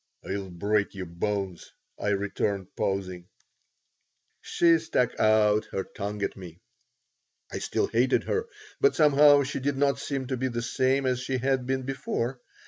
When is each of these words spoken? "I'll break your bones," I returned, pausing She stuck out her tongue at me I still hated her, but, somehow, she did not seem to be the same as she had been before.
"I'll 0.27 0.49
break 0.49 0.95
your 0.95 1.05
bones," 1.05 1.71
I 1.99 2.07
returned, 2.09 2.75
pausing 2.75 3.27
She 4.41 4.79
stuck 4.79 5.19
out 5.19 5.65
her 5.73 5.83
tongue 5.83 6.23
at 6.23 6.35
me 6.35 6.59
I 7.51 7.59
still 7.59 7.85
hated 7.85 8.23
her, 8.23 8.47
but, 8.79 8.95
somehow, 8.95 9.43
she 9.43 9.59
did 9.59 9.77
not 9.77 9.99
seem 9.99 10.25
to 10.29 10.37
be 10.37 10.47
the 10.47 10.63
same 10.63 11.05
as 11.05 11.21
she 11.21 11.37
had 11.37 11.67
been 11.67 11.83
before. 11.83 12.39